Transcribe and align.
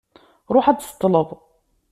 Ṛuḥ 0.53 0.65
ad 0.67 0.75
d-tseṭṭleḍ. 0.77 1.29